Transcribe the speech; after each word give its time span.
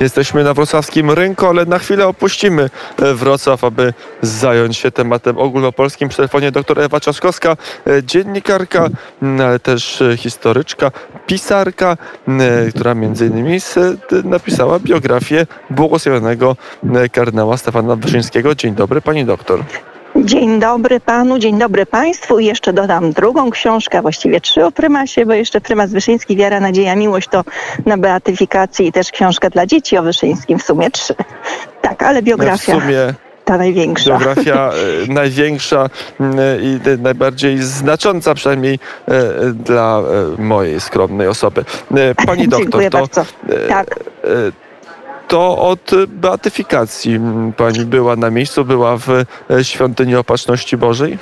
Jesteśmy 0.00 0.44
na 0.44 0.54
wrocławskim 0.54 1.10
rynku, 1.10 1.46
ale 1.46 1.64
na 1.66 1.78
chwilę 1.78 2.06
opuścimy 2.06 2.70
e, 2.98 3.14
Wrocław, 3.14 3.64
aby 3.64 3.94
zająć 4.22 4.76
się 4.76 4.90
tematem 4.90 5.38
ogólnopolskim. 5.38 6.08
Przy 6.08 6.16
telefonie 6.16 6.52
dr 6.52 6.80
Ewa 6.80 7.00
Czaszkowska, 7.00 7.56
e, 7.86 8.02
dziennikarka, 8.02 8.88
ale 9.40 9.58
też 9.58 10.02
e, 10.02 10.16
historyczka, 10.16 10.90
pisarka, 11.26 11.96
która 12.70 12.94
między 12.94 13.26
innymi 13.26 13.58
napisała 14.24 14.78
biografię 14.78 15.46
błogosławionego 15.70 16.56
kardynała 17.12 17.56
Stefana 17.56 17.96
Wyszyńskiego. 17.96 18.54
Dzień 18.54 18.74
dobry, 18.74 19.00
pani 19.00 19.24
doktor. 19.24 19.64
Dzień 20.24 20.60
dobry 20.60 21.00
panu, 21.00 21.38
dzień 21.38 21.58
dobry 21.58 21.86
państwu 21.86 22.38
i 22.38 22.46
jeszcze 22.46 22.72
dodam 22.72 23.12
drugą 23.12 23.50
książkę, 23.50 24.02
właściwie 24.02 24.40
trzy 24.40 24.64
o 24.64 24.72
prymasie, 24.72 25.26
bo 25.26 25.32
jeszcze 25.32 25.60
prymas 25.60 25.90
Wyszyński, 25.90 26.36
Wiara, 26.36 26.60
Nadzieja, 26.60 26.96
Miłość 26.96 27.28
to 27.28 27.44
na 27.86 27.96
beatyfikacji 27.96 28.86
i 28.86 28.92
też 28.92 29.10
książka 29.10 29.50
dla 29.50 29.66
dzieci 29.66 29.98
o 29.98 30.02
Wyszyńskim, 30.02 30.58
w 30.58 30.62
sumie 30.62 30.90
trzy. 30.90 31.14
Tak, 31.82 32.02
ale 32.02 32.22
biografia... 32.22 32.78
W 32.78 32.82
sumie 32.82 33.14
ta 33.44 33.58
największa. 33.58 34.10
Biografia 34.10 34.70
e, 35.08 35.12
największa 35.12 35.90
i 36.62 36.78
najbardziej 36.98 37.58
znacząca, 37.58 38.34
przynajmniej 38.34 38.78
e, 39.08 39.22
dla 39.52 40.02
e, 40.38 40.42
mojej 40.42 40.80
skromnej 40.80 41.28
osoby. 41.28 41.64
Pani 42.26 42.48
doktor, 42.48 42.60
Dziękuję 42.60 42.90
to, 42.90 42.98
bardzo. 42.98 43.24
Tak 43.68 43.98
to 45.30 45.58
od 45.58 45.90
beatyfikacji 46.08 47.20
pani 47.56 47.84
była 47.84 48.16
na 48.16 48.30
miejscu, 48.30 48.64
była 48.64 48.96
w 48.96 49.08
e, 49.10 49.24
świątyni 49.64 50.16
Opatrzności 50.16 50.76
Bożej? 50.76 51.18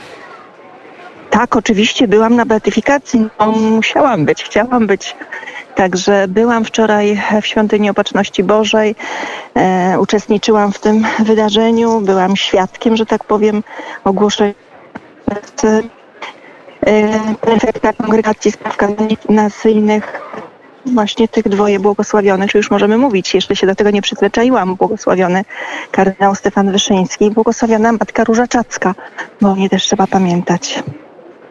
Tak, 1.31 1.57
oczywiście 1.57 2.09
byłam 2.09 2.37
na 2.37 2.47
beatyfikacji. 2.47 3.29
No, 3.39 3.47
musiałam 3.53 4.25
być, 4.25 4.45
chciałam 4.45 4.87
być. 4.87 5.17
Także 5.75 6.29
byłam 6.29 6.65
wczoraj 6.65 7.23
w 7.43 7.47
świątyni 7.47 7.91
Opatrzności 7.91 8.45
Bożej, 8.45 8.95
e, 9.55 9.97
uczestniczyłam 10.01 10.73
w 10.73 10.79
tym 10.79 11.07
wydarzeniu, 11.19 12.01
byłam 12.01 12.37
świadkiem, 12.37 12.97
że 12.97 13.07
tak 13.07 13.25
powiem, 13.25 13.63
ogłoszenia 14.05 14.55
e, 15.65 17.11
prefekta 17.41 17.93
Kongregacji 17.93 18.53
Spraw 18.53 18.77
Kanadyjnych 18.77 20.21
właśnie 20.95 21.29
tych 21.29 21.49
dwoje 21.49 21.81
błogosławionych, 21.81 22.51
czy 22.51 22.59
już 22.59 22.71
możemy 22.71 22.99
mówić, 22.99 23.35
jeszcze 23.35 23.57
się 23.57 23.67
do 23.67 23.75
tego 23.75 23.91
nie 23.91 24.03
przyzwyczaiłam, 24.03 24.75
błogosławiony 24.75 25.45
kardynał 25.91 26.35
Stefan 26.35 26.73
Wyszyński 26.73 27.25
i 27.25 27.31
błogosławiona 27.31 27.93
matka 27.93 28.25
Różaczacka, 28.25 28.95
bo 29.41 29.51
o 29.51 29.57
nie 29.57 29.69
też 29.69 29.83
trzeba 29.83 30.07
pamiętać. 30.07 30.83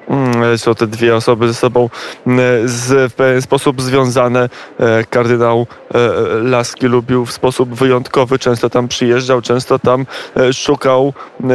Mm, 0.10 0.58
są 0.58 0.76
te 0.76 0.88
dwie 0.88 1.16
osoby 1.16 1.48
ze 1.48 1.54
sobą 1.54 1.90
mm, 2.28 2.68
z, 2.68 3.12
w 3.12 3.16
pewien 3.16 3.42
sposób 3.42 3.82
związane. 3.82 4.50
E, 4.80 5.04
kardynał 5.04 5.68
e, 5.94 6.00
Laski 6.44 6.88
lubił 6.88 7.26
w 7.26 7.32
sposób 7.32 7.76
wyjątkowy, 7.76 8.40
często 8.40 8.70
tam 8.70 8.88
przyjeżdżał, 8.88 9.42
często 9.42 9.80
tam 9.80 10.06
e, 10.38 10.54
szukał 10.54 11.14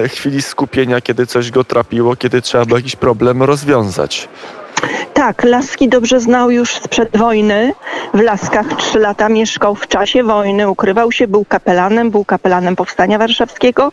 chwili 0.08 0.42
skupienia, 0.42 1.00
kiedy 1.00 1.26
coś 1.26 1.50
go 1.50 1.64
trapiło, 1.64 2.16
kiedy 2.16 2.42
trzeba 2.42 2.64
było 2.64 2.78
jakiś 2.78 2.96
problem 2.96 3.42
rozwiązać. 3.42 4.28
Tak, 5.14 5.44
Laski 5.44 5.88
dobrze 5.88 6.20
znał 6.20 6.50
już 6.50 6.76
sprzed 6.76 7.16
wojny. 7.16 7.72
W 8.14 8.20
Laskach 8.20 8.76
trzy 8.76 8.98
lata 8.98 9.28
mieszkał 9.28 9.74
w 9.74 9.86
czasie 9.86 10.22
wojny, 10.22 10.68
ukrywał 10.68 11.12
się, 11.12 11.28
był 11.28 11.44
kapelanem, 11.44 12.10
był 12.10 12.24
kapelanem 12.24 12.76
Powstania 12.76 13.18
Warszawskiego 13.18 13.92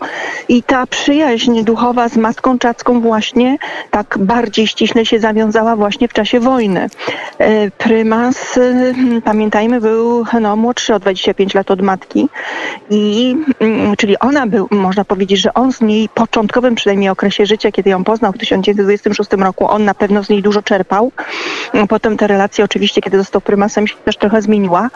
i 0.50 0.64
ta 0.64 0.88
przyjaźń 0.88 1.64
duchowa 1.64 2.10
z 2.10 2.18
Matką 2.18 2.60
Czacką 2.60 3.02
właśnie 3.02 3.58
tak 3.92 4.18
bardziej 4.20 4.68
ściśle 4.68 5.06
się 5.06 5.20
zawiązała 5.20 5.76
właśnie 5.76 6.08
w 6.08 6.14
czasie 6.14 6.40
wojny. 6.40 6.90
E, 7.38 7.72
prymas, 7.72 8.58
e, 8.58 8.94
pamiętajmy, 9.22 9.82
był 9.82 10.26
no, 10.42 10.56
młodszy 10.56 10.96
o 10.96 11.00
25 11.00 11.54
lat 11.54 11.72
od 11.72 11.82
matki 11.82 12.30
i 12.90 13.36
mm, 13.60 13.96
czyli 13.96 14.20
ona 14.20 14.48
był, 14.48 14.68
można 14.72 15.06
powiedzieć, 15.06 15.40
że 15.40 15.54
on 15.54 15.74
z 15.74 15.82
niej 15.82 16.10
początkowym 16.10 16.76
przynajmniej 16.76 17.10
okresie 17.10 17.46
życia, 17.46 17.72
kiedy 17.72 17.90
ją 17.90 18.04
poznał 18.04 18.32
w 18.32 18.38
1926 18.38 19.32
roku, 19.32 19.68
on 19.68 19.86
na 19.86 19.94
pewno 19.94 20.24
z 20.24 20.30
niej 20.30 20.42
dużo 20.42 20.62
czerpał. 20.62 21.09
Potem 21.90 22.18
te 22.18 22.28
relacje 22.28 22.66
oczywiście, 22.66 23.02
kiedy 23.02 23.18
został 23.18 23.42
prymasem, 23.42 23.88
się 23.88 23.96
też 23.96 24.18
trochę 24.18 24.42
zmieniła, 24.42 24.90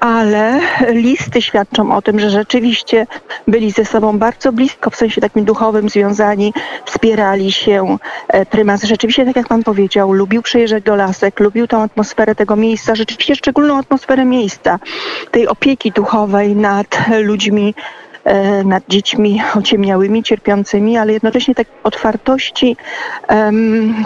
ale 0.00 0.60
listy 0.88 1.42
świadczą 1.42 1.96
o 1.96 2.02
tym, 2.02 2.20
że 2.20 2.30
rzeczywiście 2.30 3.06
byli 3.48 3.70
ze 3.70 3.84
sobą 3.84 4.18
bardzo 4.18 4.52
blisko, 4.52 4.90
w 4.90 4.96
sensie 4.96 5.20
takim 5.20 5.44
duchowym 5.44 5.88
związani, 5.88 6.52
wspierali 6.84 7.52
się. 7.52 7.98
E, 8.28 8.46
prymas 8.46 8.82
rzeczywiście, 8.82 9.24
tak 9.24 9.36
jak 9.36 9.48
pan 9.48 9.62
powiedział, 9.62 10.12
lubił 10.12 10.42
przyjeżdżać 10.42 10.84
do 10.84 10.96
lasek, 10.96 11.40
lubił 11.40 11.66
tą 11.66 11.82
atmosferę 11.82 12.34
tego 12.34 12.56
miejsca, 12.56 12.94
rzeczywiście 12.94 13.36
szczególną 13.36 13.78
atmosferę 13.78 14.24
miejsca, 14.24 14.78
tej 15.30 15.48
opieki 15.48 15.92
duchowej 15.92 16.56
nad 16.56 16.86
ludźmi, 17.20 17.74
nad 18.64 18.84
dziećmi 18.88 19.42
ociemniałymi, 19.54 20.22
cierpiącymi, 20.22 20.96
ale 20.96 21.12
jednocześnie 21.12 21.54
tak 21.54 21.66
otwartości, 21.82 22.76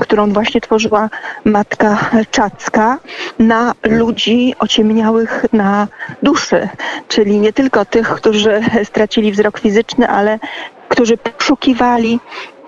którą 0.01 0.33
właśnie 0.33 0.61
tworzyła 0.61 1.11
matka 1.45 2.11
Czacka 2.31 2.99
na 3.39 3.75
ludzi 3.83 4.55
ociemniałych 4.59 5.45
na 5.53 5.89
duszy, 6.23 6.69
czyli 7.09 7.39
nie 7.39 7.53
tylko 7.53 7.85
tych, 7.85 8.09
którzy 8.09 8.61
stracili 8.85 9.33
wzrok 9.33 9.59
fizyczny, 9.59 10.09
ale 10.09 10.39
którzy 10.89 11.17
poszukiwali 11.17 12.21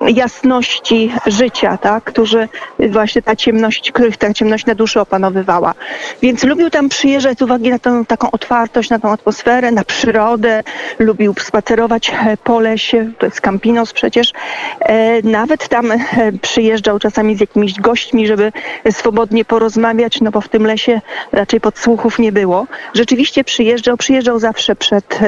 jasności 0.08 1.12
życia, 1.26 1.76
tak? 1.76 2.04
którzy 2.04 2.48
właśnie 2.90 3.22
ta 3.22 3.36
ciemność, 3.36 3.92
których 3.92 4.16
ta 4.16 4.34
ciemność 4.34 4.66
na 4.66 4.74
duszy 4.74 5.00
opanowywała. 5.00 5.74
Więc 6.22 6.44
lubił 6.44 6.70
tam 6.70 6.88
przyjeżdżać 6.88 7.38
z 7.38 7.42
uwagi 7.42 7.70
na 7.70 7.78
tą 7.78 8.04
taką 8.04 8.30
otwartość, 8.30 8.90
na 8.90 8.98
tą 8.98 9.12
atmosferę, 9.12 9.70
na 9.70 9.84
przyrodę, 9.84 10.62
lubił 10.98 11.34
spacerować 11.40 12.10
e, 12.10 12.36
po 12.36 12.60
lesie, 12.60 13.12
to 13.18 13.26
jest 13.26 13.40
Campinos 13.40 13.92
przecież. 13.92 14.32
E, 14.80 15.22
nawet 15.22 15.68
tam 15.68 15.92
e, 15.92 15.98
przyjeżdżał 16.42 16.98
czasami 16.98 17.36
z 17.36 17.40
jakimiś 17.40 17.80
gośćmi, 17.80 18.26
żeby 18.26 18.52
swobodnie 18.90 19.44
porozmawiać, 19.44 20.20
no 20.20 20.30
bo 20.30 20.40
w 20.40 20.48
tym 20.48 20.66
lesie 20.66 21.00
raczej 21.32 21.60
podsłuchów 21.60 22.18
nie 22.18 22.32
było. 22.32 22.66
Rzeczywiście 22.94 23.44
przyjeżdżał, 23.44 23.96
przyjeżdżał 23.96 24.38
zawsze 24.38 24.76
przed, 24.76 25.18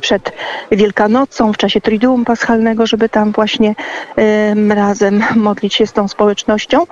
przed 0.00 0.32
Wielkanocą, 0.70 1.52
w 1.52 1.56
czasie 1.56 1.80
Triduum 1.80 2.24
Paschalnego, 2.24 2.86
żeby 2.86 3.08
tam 3.08 3.32
właśnie 3.32 3.74
razem 4.68 5.22
modlić 5.36 5.74
się 5.74 5.86
z 5.86 5.92
tą 5.92 6.08
społecznością. 6.08 6.86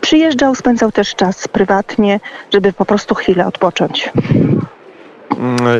Przyjeżdżał, 0.00 0.54
spędzał 0.54 0.92
też 0.92 1.14
czas 1.14 1.48
prywatnie, 1.48 2.20
żeby 2.52 2.72
po 2.72 2.84
prostu 2.84 3.14
chwilę 3.14 3.46
odpocząć 3.46 4.10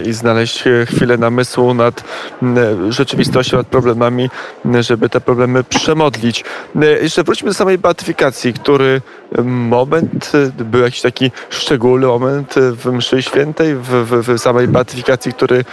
i 0.07 0.13
znaleźć 0.13 0.65
chwilę 0.87 1.17
namysłu 1.17 1.75
nad 1.75 2.05
mm, 2.43 2.93
rzeczywistością, 2.93 3.57
nad 3.57 3.67
problemami, 3.67 4.31
żeby 4.81 5.09
te 5.09 5.21
problemy 5.21 5.65
przemodlić. 5.65 6.45
Jeszcze 7.03 7.23
wróćmy 7.25 7.49
do 7.49 7.55
samej 7.55 7.79
beatyfikacji, 7.79 8.53
który 8.53 9.01
moment, 9.45 10.33
był 10.59 10.83
jakiś 10.83 11.01
taki 11.01 11.31
szczególny 11.51 12.07
moment 12.07 12.55
w 12.57 12.93
mszy 12.93 13.23
świętej, 13.23 13.75
w, 13.75 13.89
w, 13.89 14.35
w 14.35 14.39
samej 14.39 14.69
beatyfikacji, 14.69 15.33
który 15.33 15.65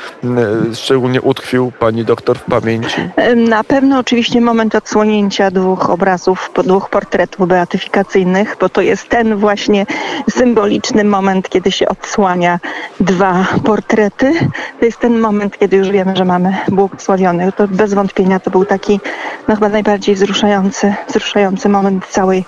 szczególnie 0.73 1.21
utkwił 1.21 1.71
pani 1.79 2.05
doktor 2.05 2.37
w 2.37 2.43
pamięci? 2.43 3.09
Na 3.35 3.63
pewno 3.63 3.99
oczywiście 3.99 4.41
moment 4.41 4.75
odsłonięcia 4.75 5.51
dwóch 5.51 5.89
obrazów, 5.89 6.51
dwóch 6.63 6.89
portretów 6.89 7.47
beatyfikacyjnych, 7.47 8.55
bo 8.59 8.69
to 8.69 8.81
jest 8.81 9.09
ten 9.09 9.35
właśnie 9.35 9.85
symboliczny 10.29 11.03
moment, 11.03 11.49
kiedy 11.49 11.71
się 11.71 11.87
odsłania 11.87 12.59
dwa 12.99 13.45
portrety. 13.69 14.33
To 14.79 14.85
jest 14.85 14.99
ten 14.99 15.19
moment, 15.19 15.57
kiedy 15.57 15.77
już 15.77 15.89
wiemy, 15.89 16.15
że 16.15 16.25
mamy 16.25 16.57
błogosławionych. 16.67 17.55
To 17.55 17.67
bez 17.67 17.93
wątpienia 17.93 18.39
to 18.39 18.51
był 18.51 18.65
taki 18.65 18.99
no 19.47 19.55
chyba 19.55 19.69
najbardziej 19.69 20.15
wzruszający, 20.15 20.93
wzruszający 21.07 21.69
moment 21.69 22.05
całej 22.05 22.45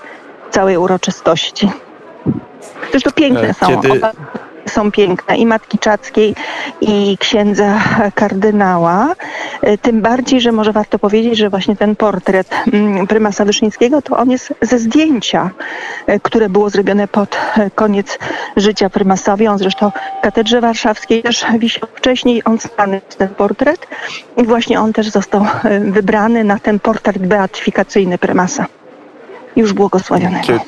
całej 0.52 0.78
uroczystości. 0.78 1.70
Zresztą 2.92 3.12
piękne 3.12 3.48
e, 3.48 3.54
są. 3.54 3.68
Kiedy... 3.68 3.92
Oba 3.92 4.12
są 4.66 4.92
piękne 4.92 5.38
i 5.38 5.46
Matki 5.46 5.80
Czackiej 5.80 6.36
i 6.82 7.18
księdza 7.20 7.80
kardynała. 8.16 9.16
E, 9.62 9.78
tym 9.78 10.02
bardziej, 10.02 10.42
że 10.42 10.52
może 10.52 10.72
warto 10.72 11.00
powiedzieć, 11.00 11.38
że 11.38 11.50
właśnie 11.50 11.76
ten 11.76 11.96
portret 11.96 12.50
mm, 12.74 13.08
prymasa 13.08 13.46
Wyszyńskiego 13.46 14.02
to 14.02 14.18
on 14.18 14.32
jest 14.32 14.54
ze 14.62 14.80
zdjęcia, 14.80 15.50
e, 16.08 16.20
które 16.20 16.50
było 16.50 16.70
zrobione 16.70 17.08
pod 17.08 17.38
koniec 17.76 18.20
życia 18.58 18.90
prymasowi. 18.90 19.48
On 19.48 19.58
zresztą 19.58 19.92
w 20.20 20.24
katedrze 20.24 20.62
warszawskiej 20.62 21.24
też 21.24 21.46
wisiał 21.60 21.90
wcześniej, 21.96 22.44
on 22.44 22.60
stany 22.60 23.02
ten 23.18 23.30
portret 23.30 23.88
i 24.38 24.44
właśnie 24.44 24.80
on 24.80 24.94
też 24.94 25.10
został 25.10 25.46
wybrany 25.82 26.44
na 26.44 26.60
ten 26.60 26.80
portret 26.80 27.18
beatyfikacyjny 27.18 28.18
prymasa 28.18 28.66
już 29.56 29.74
błogosławionego. 29.74 30.60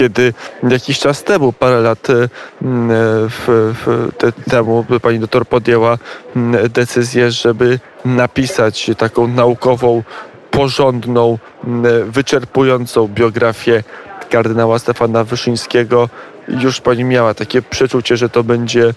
Kiedy, 0.00 0.34
jakiś 0.70 0.98
czas 0.98 1.24
temu, 1.24 1.52
parę 1.52 1.80
lat 1.80 2.10
e, 2.10 2.28
w, 2.62 3.72
w, 3.84 4.08
te, 4.18 4.32
temu, 4.32 4.84
pani 5.02 5.18
doktor 5.18 5.46
podjęła 5.46 5.98
decyzję, 6.68 7.30
żeby 7.30 7.78
napisać 8.04 8.90
taką 8.98 9.26
naukową, 9.26 10.02
porządną, 10.50 11.38
wyczerpującą 12.06 13.08
biografię 13.08 13.82
kardynała 14.30 14.78
Stefana 14.78 15.24
Wyszyńskiego. 15.24 16.08
Już 16.48 16.80
pani 16.80 17.04
miała 17.04 17.34
takie 17.34 17.62
przeczucie, 17.62 18.16
że 18.16 18.28
to 18.28 18.44
będzie 18.44 18.84
e, 18.88 18.92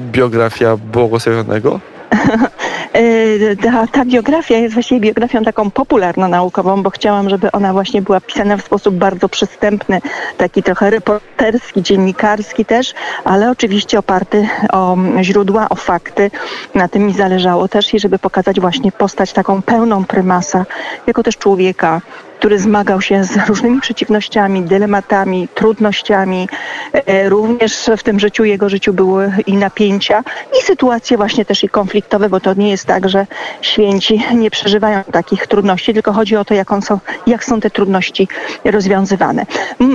biografia 0.00 0.76
błogosławionego? 0.76 1.80
E, 2.92 3.56
ta, 3.56 3.86
ta, 3.86 4.04
biografia 4.04 4.56
jest 4.56 4.74
właściwie 4.74 5.00
biografią 5.00 5.44
taką 5.44 5.70
popularno-naukową, 5.70 6.82
bo 6.82 6.90
chciałam, 6.90 7.30
żeby 7.30 7.52
ona 7.52 7.72
właśnie 7.72 8.02
była 8.02 8.20
pisana 8.20 8.56
w 8.56 8.62
sposób 8.62 8.94
bardzo 8.94 9.28
przystępny, 9.28 10.00
taki 10.36 10.62
trochę 10.62 10.90
reporterski, 10.90 11.82
dziennikarski 11.82 12.64
też, 12.64 12.94
ale 13.24 13.50
oczywiście 13.50 13.98
oparty 13.98 14.48
o 14.72 14.96
źródła, 15.22 15.68
o 15.68 15.74
fakty. 15.74 16.30
Na 16.74 16.88
tym 16.88 17.06
mi 17.06 17.12
zależało 17.12 17.68
też 17.68 17.94
i 17.94 18.00
żeby 18.00 18.18
pokazać 18.18 18.60
właśnie 18.60 18.92
postać 18.92 19.32
taką 19.32 19.62
pełną 19.62 20.04
prymasa, 20.04 20.66
jako 21.06 21.22
też 21.22 21.38
człowieka, 21.38 22.00
który 22.42 22.58
zmagał 22.58 23.00
się 23.00 23.24
z 23.24 23.48
różnymi 23.48 23.80
przeciwnościami, 23.80 24.62
dylematami, 24.62 25.48
trudnościami. 25.54 26.48
E, 26.92 27.28
również 27.28 27.90
w 27.96 28.02
tym 28.02 28.20
życiu, 28.20 28.44
jego 28.44 28.68
życiu 28.68 28.92
były 28.92 29.32
i 29.46 29.56
napięcia, 29.56 30.24
i 30.60 30.62
sytuacje 30.64 31.16
właśnie 31.16 31.44
też 31.44 31.64
i 31.64 31.68
konfliktowe, 31.68 32.28
bo 32.28 32.40
to 32.40 32.54
nie 32.54 32.70
jest 32.70 32.86
tak, 32.86 33.08
że 33.08 33.26
święci 33.60 34.22
nie 34.34 34.50
przeżywają 34.50 35.04
takich 35.04 35.46
trudności, 35.46 35.94
tylko 35.94 36.12
chodzi 36.12 36.36
o 36.36 36.44
to, 36.44 36.54
jak, 36.54 36.68
są, 36.84 36.98
jak 37.26 37.44
są 37.44 37.60
te 37.60 37.70
trudności 37.70 38.28
rozwiązywane. 38.64 39.46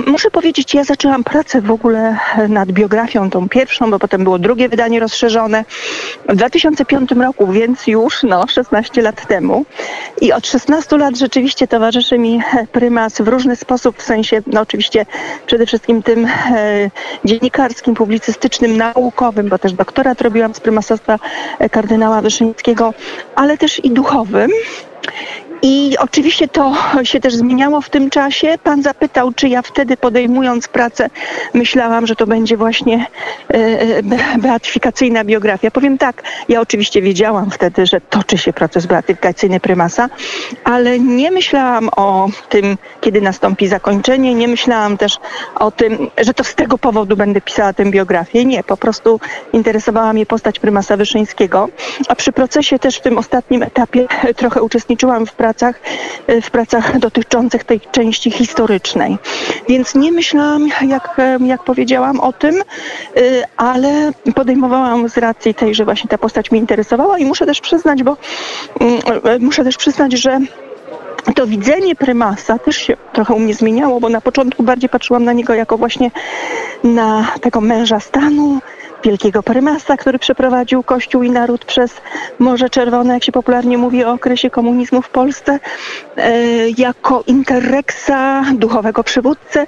muszę 0.06 0.30
powiedzieć, 0.30 0.74
ja 0.74 0.84
zaczęłam 0.84 1.24
pracę 1.24 1.60
w 1.60 1.70
ogóle 1.70 2.16
nad 2.48 2.72
biografią, 2.72 3.30
tą 3.30 3.48
pierwszą, 3.48 3.90
bo 3.90 3.98
potem 3.98 4.24
było 4.24 4.38
drugie 4.38 4.68
wydanie 4.68 5.00
rozszerzone 5.00 5.64
w 6.28 6.36
2005 6.36 7.10
roku, 7.10 7.46
więc 7.46 7.86
już 7.86 8.22
no, 8.22 8.46
16 8.46 9.02
lat 9.02 9.26
temu. 9.26 9.64
I 10.20 10.32
od 10.32 10.46
16 10.46 10.96
lat 10.96 11.16
rzeczywiście 11.16 11.68
towarzyszy 11.68 12.18
mi 12.18 12.37
prymas 12.72 13.20
w 13.20 13.28
różny 13.28 13.56
sposób, 13.56 13.98
w 13.98 14.02
sensie 14.02 14.42
no 14.46 14.60
oczywiście 14.60 15.06
przede 15.46 15.66
wszystkim 15.66 16.02
tym 16.02 16.26
e, 16.26 16.90
dziennikarskim, 17.24 17.94
publicystycznym, 17.94 18.76
naukowym, 18.76 19.48
bo 19.48 19.58
też 19.58 19.72
doktorat 19.72 20.20
robiłam 20.20 20.54
z 20.54 20.60
prymasostwa 20.60 21.18
kardynała 21.70 22.20
Wyszyńskiego, 22.20 22.94
ale 23.34 23.58
też 23.58 23.84
i 23.84 23.90
duchowym. 23.90 24.50
I 25.62 25.96
oczywiście 25.98 26.48
to 26.48 26.74
się 27.02 27.20
też 27.20 27.34
zmieniało 27.34 27.80
w 27.80 27.90
tym 27.90 28.10
czasie. 28.10 28.54
Pan 28.62 28.82
zapytał, 28.82 29.32
czy 29.32 29.48
ja 29.48 29.62
wtedy 29.62 29.96
podejmując 29.96 30.68
pracę 30.68 31.10
myślałam, 31.54 32.06
że 32.06 32.16
to 32.16 32.26
będzie 32.26 32.56
właśnie 32.56 33.06
e, 33.50 33.54
e, 33.54 34.02
beatyfikacyjna 34.38 35.24
biografia. 35.24 35.70
Powiem 35.70 35.98
tak, 35.98 36.22
ja 36.48 36.60
oczywiście 36.60 37.02
wiedziałam 37.02 37.50
wtedy, 37.50 37.86
że 37.86 38.00
toczy 38.00 38.38
się 38.38 38.52
proces 38.52 38.86
beatyfikacyjny 38.86 39.60
prymasa, 39.60 40.08
ale 40.64 40.98
nie 40.98 41.30
myślałam 41.30 41.88
o 41.96 42.28
tym, 42.48 42.78
kiedy 43.00 43.20
nastąpi 43.20 43.68
zakończenie, 43.68 44.34
nie 44.34 44.48
myślałam 44.48 44.96
też 44.96 45.16
o 45.54 45.70
tym, 45.70 46.10
że 46.18 46.34
to 46.34 46.44
z 46.44 46.54
tego 46.54 46.78
powodu 46.78 47.16
będę 47.16 47.40
pisała 47.40 47.72
tę 47.72 47.84
biografię. 47.84 48.44
Nie, 48.44 48.62
po 48.62 48.76
prostu 48.76 49.20
interesowała 49.52 50.12
mnie 50.12 50.26
postać 50.26 50.60
prymasa 50.60 50.96
Wyszyńskiego, 50.96 51.68
a 52.08 52.14
przy 52.14 52.32
procesie 52.32 52.78
też 52.78 52.96
w 52.96 53.00
tym 53.00 53.18
ostatnim 53.18 53.62
etapie 53.62 54.06
trochę 54.36 54.62
uczestniczyłam 54.62 55.26
w 55.26 55.32
pracy 55.32 55.47
pracach, 55.48 55.80
e, 56.26 56.40
w 56.40 56.50
pracach 56.50 56.98
dotyczących 56.98 57.64
tej 57.64 57.80
części 57.80 58.30
historycznej. 58.30 59.18
Więc 59.68 59.94
nie 59.94 60.12
myślałam, 60.12 60.68
jak, 60.86 61.18
e, 61.18 61.38
jak 61.46 61.64
powiedziałam 61.64 62.20
o 62.20 62.32
tym, 62.32 62.54
e, 62.56 62.62
ale 63.56 64.12
podejmowałam 64.34 65.08
z 65.08 65.16
racji 65.16 65.54
tej, 65.54 65.74
że 65.74 65.84
właśnie 65.84 66.08
ta 66.08 66.18
postać 66.18 66.50
mnie 66.50 66.60
interesowała 66.60 67.18
i 67.18 67.24
muszę 67.24 67.46
też 67.46 67.60
przyznać, 67.60 68.02
bo 68.02 68.16
mm, 68.80 69.00
muszę 69.40 69.64
też 69.64 69.76
przyznać, 69.76 70.12
że 70.12 70.40
to 71.34 71.46
widzenie 71.46 71.94
prymasa 71.94 72.58
też 72.58 72.76
się 72.76 72.96
trochę 73.12 73.34
u 73.34 73.38
mnie 73.38 73.54
zmieniało, 73.54 74.00
bo 74.00 74.08
na 74.08 74.20
początku 74.20 74.62
bardziej 74.62 74.88
patrzyłam 74.88 75.24
na 75.24 75.32
niego 75.32 75.54
jako 75.54 75.78
właśnie 75.78 76.10
na 76.84 77.26
tego 77.40 77.60
męża 77.60 78.00
stanu, 78.00 78.60
wielkiego 79.04 79.42
prymasa, 79.42 79.96
który 79.96 80.18
przeprowadził 80.18 80.82
Kościół 80.82 81.22
i 81.22 81.30
naród 81.30 81.64
przez 81.64 82.00
Morze 82.38 82.70
Czerwone, 82.70 83.14
jak 83.14 83.24
się 83.24 83.32
popularnie 83.32 83.78
mówi 83.78 84.04
o 84.04 84.12
okresie 84.12 84.50
komunizmu 84.50 85.02
w 85.02 85.08
Polsce, 85.08 85.60
e, 86.16 86.32
jako 86.78 87.22
interreksa, 87.26 88.44
duchowego 88.54 89.04
przywódcę, 89.04 89.66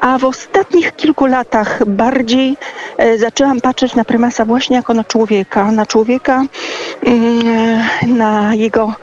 a 0.00 0.18
w 0.18 0.24
ostatnich 0.24 0.96
kilku 0.96 1.26
latach 1.26 1.84
bardziej 1.86 2.56
e, 2.96 3.18
zaczęłam 3.18 3.60
patrzeć 3.60 3.94
na 3.94 4.04
prymasa 4.04 4.44
właśnie 4.44 4.76
jako 4.76 4.94
na 4.94 5.04
człowieka, 5.04 5.72
na 5.72 5.86
człowieka, 5.86 6.44
mm, 7.02 7.82
na 8.06 8.54
jego 8.54 8.94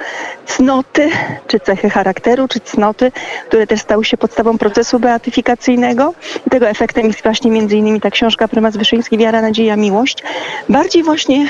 cnoty, 0.47 1.09
czy 1.47 1.59
cechy 1.59 1.89
charakteru, 1.89 2.47
czy 2.47 2.59
cnoty, 2.59 3.11
które 3.47 3.67
też 3.67 3.81
stały 3.81 4.05
się 4.05 4.17
podstawą 4.17 4.57
procesu 4.57 4.99
beatyfikacyjnego. 4.99 6.13
I 6.47 6.49
tego 6.49 6.69
efektem 6.69 7.07
jest 7.07 7.23
właśnie 7.23 7.51
między 7.51 7.77
innymi 7.77 8.01
ta 8.01 8.11
książka 8.11 8.47
Prymas 8.47 8.77
Wyszyński, 8.77 9.17
Wiara, 9.17 9.41
Nadzieja, 9.41 9.75
Miłość. 9.75 10.23
Bardziej 10.69 11.03
właśnie 11.03 11.47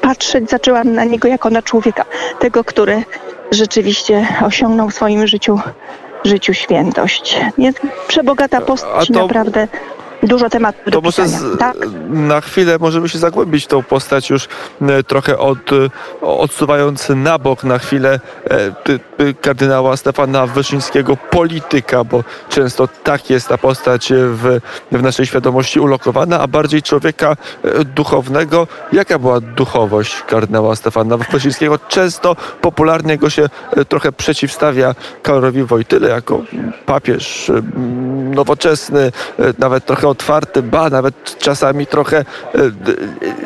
patrzeć 0.00 0.50
zaczęłam 0.50 0.92
na 0.92 1.04
niego 1.04 1.28
jako 1.28 1.50
na 1.50 1.62
człowieka, 1.62 2.04
tego, 2.38 2.64
który 2.64 3.02
rzeczywiście 3.50 4.26
osiągnął 4.46 4.90
w 4.90 4.94
swoim 4.94 5.26
życiu 5.26 5.60
życiu 6.24 6.54
świętość. 6.54 7.40
Jest 7.58 7.80
przebogata 8.08 8.60
postać, 8.60 9.08
to... 9.08 9.12
naprawdę 9.12 9.68
dużo 10.22 10.50
tematów 10.50 10.84
to 10.84 10.90
do 10.90 11.00
może 11.00 11.28
z, 11.28 11.58
tak? 11.58 11.76
na 12.08 12.40
chwilę 12.40 12.76
możemy 12.80 13.08
się 13.08 13.18
zagłębić 13.18 13.66
tą 13.66 13.82
postać 13.82 14.30
już 14.30 14.48
e, 14.82 15.02
trochę 15.02 15.38
od, 15.38 15.72
e, 15.72 15.88
odsuwając 16.20 17.08
na 17.08 17.38
bok 17.38 17.64
na 17.64 17.78
chwilę 17.78 18.20
e, 18.50 19.34
kardynała 19.40 19.96
Stefana 19.96 20.46
Wyszyńskiego, 20.46 21.16
polityka, 21.16 22.04
bo 22.04 22.24
często 22.48 22.88
tak 23.04 23.30
jest 23.30 23.48
ta 23.48 23.58
postać 23.58 24.12
w, 24.12 24.60
w 24.92 25.02
naszej 25.02 25.26
świadomości 25.26 25.80
ulokowana, 25.80 26.40
a 26.40 26.46
bardziej 26.46 26.82
człowieka 26.82 27.36
duchownego. 27.94 28.66
Jaka 28.92 29.18
była 29.18 29.40
duchowość 29.40 30.22
kardynała 30.22 30.76
Stefana 30.76 31.16
Wyszyńskiego? 31.16 31.78
Często 31.88 32.36
popularnie 32.60 33.18
go 33.18 33.30
się 33.30 33.48
trochę 33.88 34.12
przeciwstawia 34.12 34.94
Karolowi 35.22 35.62
Wojtyle 35.62 36.08
jako 36.08 36.42
papież 36.86 37.52
nowoczesny, 38.34 39.12
nawet 39.58 39.84
trochę 39.84 40.08
otwarty, 40.10 40.62
ba, 40.62 40.90
nawet 40.90 41.38
czasami 41.38 41.86
trochę 41.86 42.18
e, 42.18 42.24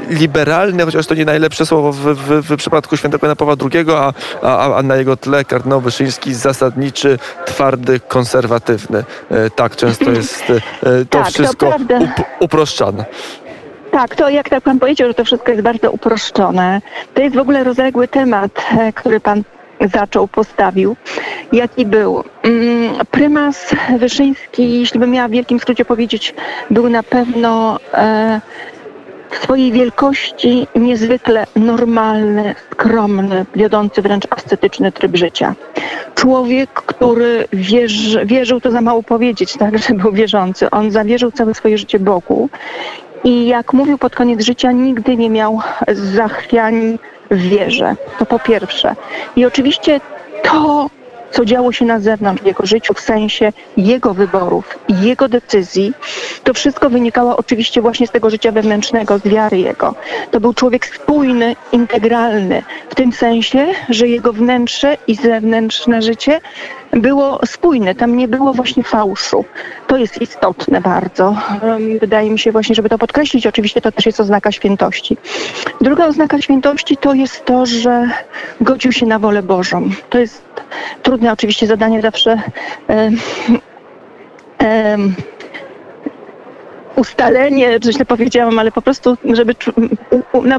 liberalny, 0.08 0.84
chociaż 0.84 1.06
to 1.06 1.14
nie 1.14 1.24
najlepsze 1.24 1.66
słowo 1.66 1.92
w, 1.92 1.98
w, 1.98 2.42
w 2.42 2.56
przypadku 2.56 2.96
świętego 2.96 3.26
Jana 3.26 3.36
Pawła 3.36 3.54
II, 3.72 3.86
a, 3.90 4.12
a, 4.42 4.76
a 4.76 4.82
na 4.82 4.96
jego 4.96 5.16
tle 5.16 5.44
kardynał 5.44 5.80
Wyszyński 5.80 6.34
zasadniczy, 6.34 7.18
twardy, 7.46 8.00
konserwatywny. 8.00 9.04
E, 9.30 9.50
tak 9.50 9.76
często 9.76 10.10
jest 10.18 10.50
e, 10.50 10.60
to 11.04 11.18
tak, 11.18 11.28
wszystko 11.28 11.66
to 11.66 11.76
up, 11.76 12.24
uproszczane. 12.40 13.04
Tak, 13.90 14.16
to 14.16 14.28
jak 14.28 14.48
tak 14.48 14.64
pan 14.64 14.78
powiedział, 14.78 15.08
że 15.08 15.14
to 15.14 15.24
wszystko 15.24 15.50
jest 15.50 15.62
bardzo 15.62 15.90
uproszczone. 15.90 16.80
To 17.14 17.22
jest 17.22 17.36
w 17.36 17.38
ogóle 17.38 17.64
rozległy 17.64 18.08
temat, 18.08 18.50
który 18.94 19.20
pan 19.20 19.42
zaczął, 19.80 20.28
postawił. 20.28 20.96
Jaki 21.52 21.86
był? 21.86 22.24
Mm, 22.42 23.06
prymas 23.10 23.74
Wyszyński, 23.98 24.80
jeśli 24.80 25.00
bym 25.00 25.10
miała 25.10 25.28
w 25.28 25.30
wielkim 25.30 25.60
skrócie 25.60 25.84
powiedzieć, 25.84 26.34
był 26.70 26.88
na 26.88 27.02
pewno 27.02 27.80
e, 27.94 28.40
w 29.30 29.36
swojej 29.36 29.72
wielkości 29.72 30.66
niezwykle 30.76 31.46
normalny, 31.56 32.54
skromny, 32.72 33.46
wiodący 33.54 34.02
wręcz 34.02 34.26
ascetyczny 34.30 34.92
tryb 34.92 35.16
życia. 35.16 35.54
Człowiek, 36.14 36.70
który 36.70 37.44
wierzy, 37.52 38.26
wierzył, 38.26 38.60
to 38.60 38.70
za 38.70 38.80
mało 38.80 39.02
powiedzieć, 39.02 39.56
tak, 39.62 39.78
że 39.78 39.94
był 39.94 40.12
wierzący. 40.12 40.70
On 40.70 40.90
zawierzył 40.90 41.30
całe 41.30 41.54
swoje 41.54 41.78
życie 41.78 41.98
Bogu 41.98 42.48
i 43.24 43.46
jak 43.46 43.72
mówił 43.72 43.98
pod 43.98 44.16
koniec 44.16 44.44
życia, 44.44 44.72
nigdy 44.72 45.16
nie 45.16 45.30
miał 45.30 45.60
zachwiań 45.88 46.98
w 47.36 47.42
wierze. 47.42 47.96
To 48.18 48.26
po 48.26 48.38
pierwsze. 48.38 48.96
I 49.36 49.44
oczywiście 49.44 50.00
to 50.42 50.90
co 51.34 51.44
działo 51.44 51.72
się 51.72 51.84
na 51.84 52.00
zewnątrz 52.00 52.42
w 52.42 52.46
jego 52.46 52.66
życiu, 52.66 52.94
w 52.94 53.00
sensie 53.00 53.52
jego 53.76 54.14
wyborów 54.14 54.78
i 54.88 55.00
jego 55.00 55.28
decyzji, 55.28 55.92
to 56.44 56.54
wszystko 56.54 56.90
wynikało 56.90 57.36
oczywiście 57.36 57.82
właśnie 57.82 58.06
z 58.06 58.10
tego 58.10 58.30
życia 58.30 58.52
wewnętrznego, 58.52 59.18
z 59.18 59.22
wiary 59.22 59.58
jego. 59.58 59.94
To 60.30 60.40
był 60.40 60.54
człowiek 60.54 60.86
spójny, 60.86 61.56
integralny, 61.72 62.62
w 62.90 62.94
tym 62.94 63.12
sensie, 63.12 63.66
że 63.88 64.08
jego 64.08 64.32
wnętrze 64.32 64.96
i 65.06 65.14
zewnętrzne 65.14 66.02
życie 66.02 66.40
było 66.96 67.40
spójne, 67.46 67.94
tam 67.94 68.16
nie 68.16 68.28
było 68.28 68.52
właśnie 68.52 68.82
fałszu. 68.82 69.44
To 69.86 69.96
jest 69.96 70.22
istotne 70.22 70.80
bardzo. 70.80 71.36
Wydaje 72.00 72.30
mi 72.30 72.38
się 72.38 72.52
właśnie, 72.52 72.74
żeby 72.74 72.88
to 72.88 72.98
podkreślić, 72.98 73.46
oczywiście 73.46 73.80
to 73.80 73.92
też 73.92 74.06
jest 74.06 74.20
oznaka 74.20 74.52
świętości. 74.52 75.16
Druga 75.80 76.06
oznaka 76.06 76.40
świętości 76.40 76.96
to 76.96 77.14
jest 77.14 77.44
to, 77.44 77.66
że 77.66 78.10
godził 78.60 78.92
się 78.92 79.06
na 79.06 79.18
wolę 79.18 79.42
Bożą. 79.42 79.90
To 80.10 80.18
jest 80.18 80.42
trudne 81.02 81.32
oczywiście 81.32 81.66
zadanie 81.66 82.02
zawsze. 82.02 82.42
Ustalenie, 86.96 87.78
że 87.84 87.92
źle 87.92 88.04
powiedziałam, 88.04 88.58
ale 88.58 88.72
po 88.72 88.82
prostu, 88.82 89.16
żeby 89.32 89.54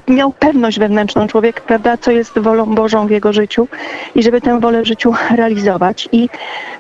miał 0.08 0.32
pewność 0.32 0.80
wewnętrzną 0.80 1.28
człowiek, 1.28 1.62
prawda, 1.62 1.98
co 1.98 2.12
jest 2.12 2.40
wolą 2.40 2.66
Bożą 2.66 3.08
w 3.08 3.12
jego 3.12 3.34
życiu 3.34 3.68
i 4.16 4.24
żeby 4.24 4.42
tę 4.42 4.60
wolę 4.60 4.86
życiu 4.86 5.14
realizować. 5.36 6.10
I 6.12 6.30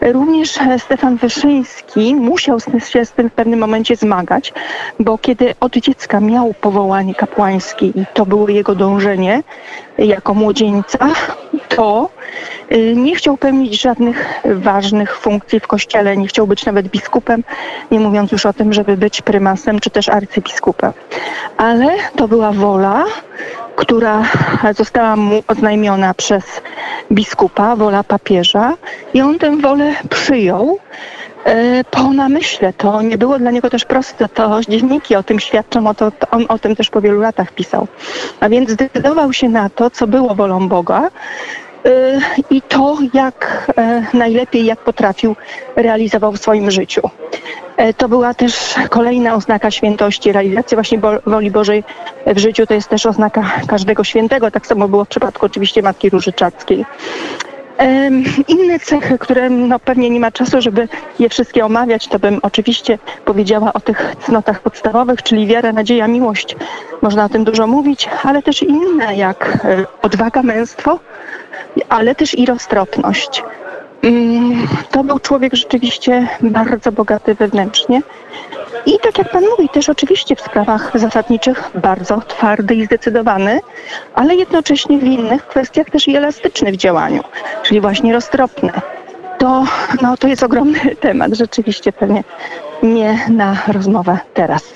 również 0.01 0.59
Stefan 0.77 1.17
Wyszyński 1.17 2.15
musiał 2.15 2.57
się 2.87 3.05
z 3.05 3.11
tym 3.11 3.29
w 3.29 3.33
pewnym 3.33 3.59
momencie 3.59 3.95
zmagać, 3.95 4.53
bo 4.99 5.17
kiedy 5.17 5.53
od 5.59 5.75
dziecka 5.75 6.19
miał 6.19 6.53
powołanie 6.53 7.15
kapłańskie 7.15 7.85
i 7.85 8.05
to 8.13 8.25
było 8.25 8.49
jego 8.49 8.75
dążenie 8.75 9.43
jako 9.97 10.33
młodzieńca, 10.33 11.07
to 11.69 12.09
nie 12.95 13.15
chciał 13.15 13.37
pełnić 13.37 13.81
żadnych 13.81 14.41
ważnych 14.45 15.17
funkcji 15.17 15.59
w 15.59 15.67
kościele, 15.67 16.17
nie 16.17 16.27
chciał 16.27 16.47
być 16.47 16.65
nawet 16.65 16.87
biskupem, 16.87 17.43
nie 17.91 17.99
mówiąc 17.99 18.31
już 18.31 18.45
o 18.45 18.53
tym, 18.53 18.73
żeby 18.73 18.97
być 18.97 19.21
prymasem 19.21 19.79
czy 19.79 19.89
też 19.89 20.09
arcybiskupem. 20.09 20.91
Ale 21.57 21.87
to 22.15 22.27
była 22.27 22.51
wola, 22.51 23.03
która 23.75 24.23
została 24.77 25.15
mu 25.15 25.43
oznajmiona 25.47 26.13
przez 26.13 26.43
biskupa, 27.11 27.75
wola 27.75 28.03
papieża 28.03 28.73
i 29.13 29.21
on 29.21 29.39
tę 29.39 29.57
wolę 29.57 29.93
przyjął 30.09 30.79
e, 31.43 31.83
po 31.83 32.13
namyśle. 32.13 32.73
To 32.73 33.01
nie 33.01 33.17
było 33.17 33.39
dla 33.39 33.51
niego 33.51 33.69
też 33.69 33.85
proste. 33.85 34.29
To 34.29 34.61
dzienniki 34.61 35.15
o 35.15 35.23
tym 35.23 35.39
świadczą, 35.39 35.87
o 35.87 35.93
to, 35.93 36.11
on 36.31 36.45
o 36.49 36.59
tym 36.59 36.75
też 36.75 36.89
po 36.89 37.01
wielu 37.01 37.21
latach 37.21 37.51
pisał. 37.51 37.87
A 38.39 38.49
więc 38.49 38.69
zdecydował 38.69 39.33
się 39.33 39.49
na 39.49 39.69
to, 39.69 39.89
co 39.89 40.07
było 40.07 40.35
wolą 40.35 40.67
Boga 40.67 41.09
Y, 41.09 41.64
i 42.49 42.61
to, 42.61 42.97
jak 43.13 43.71
e, 43.77 44.05
najlepiej, 44.13 44.65
jak 44.65 44.79
potrafił, 44.79 45.35
realizował 45.75 46.31
w 46.31 46.37
swoim 46.37 46.71
życiu. 46.71 47.01
E, 47.77 47.93
to 47.93 48.09
była 48.09 48.33
też 48.33 48.75
kolejna 48.89 49.35
oznaka 49.35 49.71
świętości. 49.71 50.31
Realizacja 50.31 50.75
właśnie 50.75 50.99
woli 51.25 51.51
Bożej 51.51 51.83
w 52.27 52.37
życiu 52.37 52.65
to 52.65 52.73
jest 52.73 52.89
też 52.89 53.05
oznaka 53.05 53.51
każdego 53.67 54.03
świętego. 54.03 54.51
Tak 54.51 54.67
samo 54.67 54.87
było 54.87 55.05
w 55.05 55.07
przypadku 55.07 55.45
oczywiście 55.45 55.81
Matki 55.81 56.09
Różyczackiej. 56.09 56.85
Inne 58.47 58.79
cechy, 58.79 59.17
które 59.17 59.49
no 59.49 59.79
pewnie 59.79 60.09
nie 60.09 60.19
ma 60.19 60.31
czasu, 60.31 60.61
żeby 60.61 60.87
je 61.19 61.29
wszystkie 61.29 61.65
omawiać, 61.65 62.07
to 62.07 62.19
bym 62.19 62.39
oczywiście 62.41 62.99
powiedziała 63.25 63.73
o 63.73 63.79
tych 63.79 64.15
cnotach 64.25 64.59
podstawowych, 64.59 65.23
czyli 65.23 65.47
wiara, 65.47 65.73
nadzieja, 65.73 66.07
miłość. 66.07 66.55
Można 67.01 67.25
o 67.25 67.29
tym 67.29 67.43
dużo 67.43 67.67
mówić, 67.67 68.09
ale 68.23 68.43
też 68.43 68.63
inne 68.63 69.15
jak 69.15 69.57
e, 69.65 69.85
odwaga, 70.01 70.43
męstwo, 70.43 70.99
ale 71.89 72.15
też 72.15 72.37
i 72.37 72.45
roztropność. 72.45 73.43
Mm, 74.03 74.67
to 74.91 75.03
był 75.03 75.19
człowiek 75.19 75.55
rzeczywiście 75.55 76.27
bardzo 76.41 76.91
bogaty 76.91 77.35
wewnętrznie. 77.35 78.01
I 78.85 78.99
tak 78.99 79.17
jak 79.17 79.31
Pan 79.31 79.43
mówi, 79.49 79.69
też 79.69 79.89
oczywiście 79.89 80.35
w 80.35 80.41
sprawach 80.41 80.91
zasadniczych 80.95 81.71
bardzo 81.75 82.21
twardy 82.27 82.75
i 82.75 82.85
zdecydowany, 82.85 83.59
ale 84.13 84.35
jednocześnie 84.35 84.97
w 84.97 85.03
innych 85.03 85.47
kwestiach 85.47 85.89
też 85.89 86.07
i 86.07 86.15
elastyczny 86.15 86.71
w 86.71 86.77
działaniu, 86.77 87.23
czyli 87.63 87.81
właśnie 87.81 88.13
roztropny. 88.13 88.71
To, 89.37 89.63
no, 90.01 90.17
to 90.17 90.27
jest 90.27 90.43
ogromny 90.43 90.79
temat, 91.01 91.33
rzeczywiście 91.33 91.93
pewnie 91.93 92.23
nie 92.83 93.19
na 93.29 93.57
rozmowę 93.67 94.19
teraz. 94.33 94.73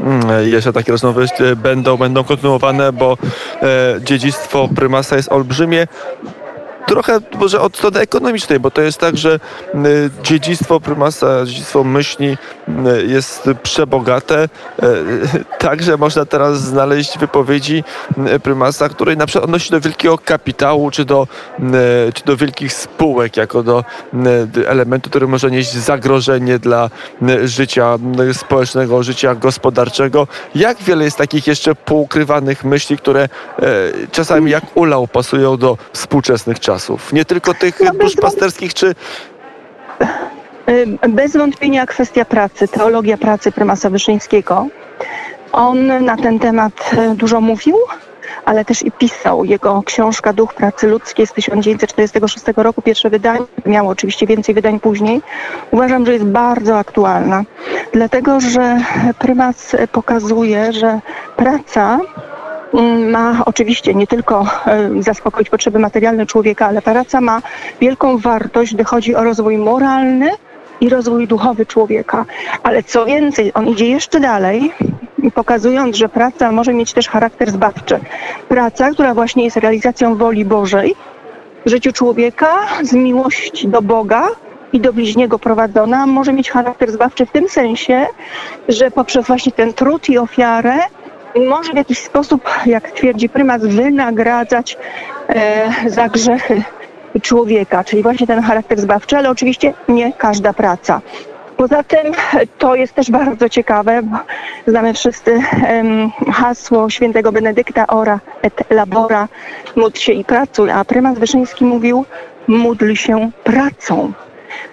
Mm, 0.00 0.48
jeszcze 0.48 0.72
takie 0.72 0.92
rozmowy 0.92 1.26
e, 1.38 1.56
będą, 1.56 1.96
będą 1.96 2.24
kontynuowane, 2.24 2.92
bo 2.92 3.18
e, 3.62 3.66
dziedzictwo 4.00 4.68
prymasa 4.76 5.16
jest 5.16 5.32
olbrzymie. 5.32 5.86
Trochę 6.86 7.18
może 7.38 7.60
od 7.60 7.76
strony 7.76 8.00
ekonomicznej, 8.00 8.60
bo 8.60 8.70
to 8.70 8.82
jest 8.82 8.98
tak, 8.98 9.16
że 9.16 9.40
dziedzictwo 10.22 10.80
prymasa, 10.80 11.46
dziedzictwo 11.46 11.84
myśli 11.84 12.36
jest 13.06 13.50
przebogate. 13.62 14.42
E, 14.42 14.48
także 15.58 15.96
można 15.96 16.24
teraz 16.24 16.60
znaleźć 16.60 17.18
wypowiedzi 17.18 17.84
prymasa, 18.42 18.88
której 18.88 19.16
na 19.16 19.26
przykład 19.26 19.44
odnosi 19.44 19.70
do 19.70 19.80
wielkiego 19.80 20.18
kapitału, 20.18 20.90
czy 20.90 21.04
do, 21.04 21.26
czy 22.14 22.24
do 22.24 22.36
wielkich 22.36 22.72
spółek, 22.72 23.36
jako 23.36 23.62
do 23.62 23.84
elementu, 24.66 25.10
który 25.10 25.28
może 25.28 25.50
nieść 25.50 25.72
zagrożenie 25.72 26.58
dla 26.58 26.90
życia 27.44 27.98
społecznego, 28.32 29.02
życia 29.02 29.34
gospodarczego. 29.34 30.26
Jak 30.54 30.82
wiele 30.82 31.04
jest 31.04 31.16
takich 31.16 31.46
jeszcze 31.46 31.74
półukrywanych 31.74 32.64
myśli, 32.64 32.96
które 32.96 33.22
e, 33.22 33.28
czasami 34.12 34.50
jak 34.50 34.64
ulał 34.74 35.08
pasują 35.08 35.56
do 35.56 35.78
współczesnych 35.92 36.60
czasów? 36.60 37.12
Nie 37.12 37.24
tylko 37.24 37.54
tych 37.54 37.80
duszpasterskich, 38.00 38.74
czy... 38.74 38.94
Bez 41.08 41.36
wątpienia 41.36 41.86
kwestia 41.86 42.24
pracy, 42.24 42.68
teologia 42.68 43.16
pracy 43.16 43.52
prymasa 43.52 43.90
Wyszyńskiego. 43.90 44.66
On 45.52 46.04
na 46.04 46.16
ten 46.16 46.38
temat 46.38 46.90
e, 46.98 47.14
dużo 47.14 47.40
mówił, 47.40 47.76
ale 48.44 48.64
też 48.64 48.82
i 48.82 48.92
pisał. 48.92 49.44
Jego 49.44 49.82
książka 49.82 50.32
Duch 50.32 50.54
Pracy 50.54 50.86
Ludzkiej 50.86 51.26
z 51.26 51.32
1946 51.32 52.44
roku, 52.56 52.82
pierwsze 52.82 53.10
wydanie, 53.10 53.40
miało 53.66 53.90
oczywiście 53.90 54.26
więcej 54.26 54.54
wydań 54.54 54.80
później, 54.80 55.22
uważam, 55.70 56.06
że 56.06 56.12
jest 56.12 56.24
bardzo 56.24 56.78
aktualna. 56.78 57.44
Dlatego, 57.92 58.40
że 58.40 58.80
prymas 59.18 59.76
pokazuje, 59.92 60.72
że 60.72 61.00
praca 61.36 62.00
Mm, 62.74 63.10
ma 63.10 63.42
oczywiście 63.46 63.94
nie 63.94 64.06
tylko 64.06 64.46
e, 64.66 65.02
zaspokoić 65.02 65.50
potrzeby 65.50 65.78
materialne 65.78 66.26
człowieka, 66.26 66.66
ale 66.66 66.82
praca 66.82 67.20
ma 67.20 67.42
wielką 67.80 68.18
wartość, 68.18 68.74
gdy 68.74 68.84
chodzi 68.84 69.14
o 69.14 69.24
rozwój 69.24 69.58
moralny 69.58 70.30
i 70.80 70.88
rozwój 70.88 71.26
duchowy 71.26 71.66
człowieka. 71.66 72.24
Ale 72.62 72.82
co 72.82 73.06
więcej, 73.06 73.52
on 73.54 73.68
idzie 73.68 73.88
jeszcze 73.88 74.20
dalej, 74.20 74.72
pokazując, 75.34 75.96
że 75.96 76.08
praca 76.08 76.52
może 76.52 76.74
mieć 76.74 76.92
też 76.92 77.08
charakter 77.08 77.50
zbawczy. 77.50 78.00
Praca, 78.48 78.90
która 78.90 79.14
właśnie 79.14 79.44
jest 79.44 79.56
realizacją 79.56 80.16
woli 80.16 80.44
Bożej 80.44 80.94
w 81.66 81.70
życiu 81.70 81.92
człowieka 81.92 82.58
z 82.82 82.92
miłości 82.92 83.68
do 83.68 83.82
Boga 83.82 84.28
i 84.72 84.80
do 84.80 84.92
bliźniego 84.92 85.38
prowadzona, 85.38 86.06
może 86.06 86.32
mieć 86.32 86.50
charakter 86.50 86.92
zbawczy 86.92 87.26
w 87.26 87.30
tym 87.30 87.48
sensie, 87.48 88.06
że 88.68 88.90
poprzez 88.90 89.26
właśnie 89.26 89.52
ten 89.52 89.72
trud 89.72 90.08
i 90.08 90.18
ofiarę 90.18 90.74
może 91.48 91.72
w 91.72 91.76
jakiś 91.76 91.98
sposób, 91.98 92.50
jak 92.66 92.90
twierdzi 92.90 93.28
prymas, 93.28 93.62
wynagradzać 93.62 94.76
e, 95.28 95.70
za 95.86 96.08
grzechy 96.08 96.62
człowieka, 97.22 97.84
czyli 97.84 98.02
właśnie 98.02 98.26
ten 98.26 98.42
charakter 98.42 98.80
zbawczy, 98.80 99.16
ale 99.16 99.30
oczywiście 99.30 99.74
nie 99.88 100.12
każda 100.12 100.52
praca. 100.52 101.00
Poza 101.56 101.82
tym 101.82 102.12
to 102.58 102.74
jest 102.74 102.94
też 102.94 103.10
bardzo 103.10 103.48
ciekawe, 103.48 104.02
bo 104.02 104.16
znamy 104.66 104.94
wszyscy 104.94 105.40
hasło 106.32 106.90
świętego 106.90 107.32
Benedykta 107.32 107.86
ora 107.86 108.20
et 108.42 108.70
labora, 108.70 109.28
módl 109.76 109.98
się 109.98 110.12
i 110.12 110.24
pracuj, 110.24 110.70
a 110.70 110.84
prymas 110.84 111.18
Wyszyński 111.18 111.64
mówił 111.64 112.04
módl 112.48 112.94
się 112.94 113.30
pracą 113.44 114.12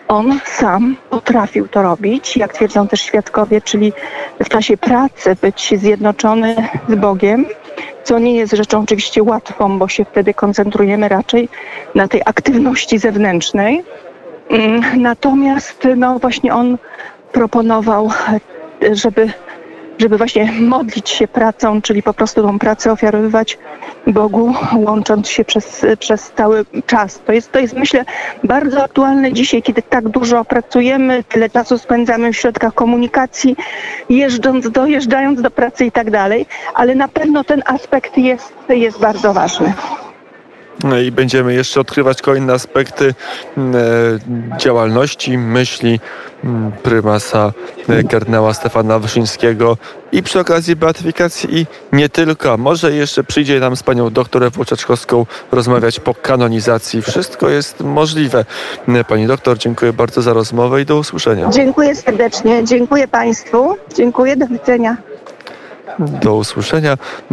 on 0.07 0.39
sam 0.45 0.95
potrafił 1.09 1.67
to 1.67 1.81
robić, 1.81 2.37
jak 2.37 2.53
twierdzą 2.53 2.87
też 2.87 3.01
świadkowie, 3.01 3.61
czyli 3.61 3.93
w 4.39 4.49
czasie 4.49 4.77
pracy 4.77 5.35
być 5.41 5.73
zjednoczony 5.77 6.55
z 6.89 6.95
Bogiem, 6.95 7.45
co 8.07 8.19
nie 8.19 8.35
jest 8.35 8.53
rzeczą 8.53 8.81
oczywiście 8.81 9.23
łatwą, 9.23 9.79
bo 9.79 9.87
się 9.87 10.05
wtedy 10.05 10.33
koncentrujemy 10.33 11.07
raczej 11.07 11.49
na 11.95 12.07
tej 12.07 12.21
aktywności 12.25 12.97
zewnętrznej. 12.97 13.83
Mm, 14.49 15.01
natomiast 15.01 15.87
no 15.95 16.19
właśnie 16.19 16.53
on 16.53 16.77
proponował, 17.31 18.09
żeby 18.91 19.29
żeby 19.97 20.17
właśnie 20.17 20.51
modlić 20.51 21.09
się 21.09 21.27
pracą, 21.27 21.81
czyli 21.81 22.03
po 22.03 22.13
prostu 22.13 22.41
tą 22.43 22.59
pracę 22.59 22.91
ofiarowywać 22.91 23.57
Bogu, 24.07 24.53
łącząc 24.75 25.29
się 25.29 25.45
przez, 25.45 25.85
przez 25.99 26.31
cały 26.35 26.65
czas. 26.85 27.21
To 27.25 27.31
jest, 27.31 27.51
to 27.51 27.59
jest, 27.59 27.73
myślę, 27.73 28.05
bardzo 28.43 28.83
aktualne 28.83 29.33
dzisiaj, 29.33 29.63
kiedy 29.63 29.81
tak 29.81 30.09
dużo 30.09 30.45
pracujemy, 30.45 31.23
tyle 31.23 31.49
czasu 31.49 31.77
spędzamy 31.77 32.33
w 32.33 32.37
środkach 32.37 32.73
komunikacji, 32.73 33.55
jeżdżąc, 34.09 34.69
dojeżdżając 34.69 35.41
do 35.41 35.51
pracy 35.51 35.85
i 35.85 35.91
tak 35.91 36.11
dalej, 36.11 36.45
ale 36.73 36.95
na 36.95 37.07
pewno 37.07 37.43
ten 37.43 37.63
aspekt 37.65 38.17
jest, 38.17 38.53
jest 38.69 38.99
bardzo 38.99 39.33
ważny. 39.33 39.73
No 40.83 40.99
i 40.99 41.11
będziemy 41.11 41.53
jeszcze 41.53 41.79
odkrywać 41.79 42.21
kolejne 42.21 42.53
aspekty 42.53 43.13
mm, 43.57 43.75
e, 43.75 44.57
działalności, 44.57 45.37
myśli 45.37 45.99
mm, 46.43 46.71
prymasa 46.71 47.53
e, 47.89 48.03
kardynała 48.03 48.53
Stefana 48.53 48.99
Wyszyńskiego 48.99 49.77
i 50.11 50.23
przy 50.23 50.39
okazji 50.39 50.75
beatyfikacji 50.75 51.59
i 51.59 51.65
nie 51.93 52.09
tylko. 52.09 52.57
Może 52.57 52.93
jeszcze 52.93 53.23
przyjdzie 53.23 53.59
nam 53.59 53.75
z 53.75 53.83
panią 53.83 54.09
doktor 54.09 54.51
Włoczaczkowską 54.51 55.25
rozmawiać 55.51 55.99
po 55.99 56.15
kanonizacji. 56.15 57.01
Wszystko 57.01 57.49
jest 57.49 57.81
możliwe. 57.81 58.45
E, 58.87 59.03
pani 59.03 59.27
doktor, 59.27 59.57
dziękuję 59.57 59.93
bardzo 59.93 60.21
za 60.21 60.33
rozmowę 60.33 60.81
i 60.81 60.85
do 60.85 60.97
usłyszenia. 60.97 61.49
Dziękuję 61.49 61.95
serdecznie. 61.95 62.63
Dziękuję 62.63 63.07
państwu. 63.07 63.77
Dziękuję. 63.95 64.35
Do 64.35 64.47
widzenia. 64.47 64.97
Do 65.99 66.35
usłyszenia. 66.35 66.97